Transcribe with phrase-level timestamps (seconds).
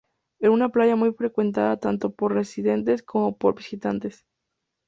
[0.39, 4.25] Es una playa muy frecuentada tanto por residentes como por visitantes.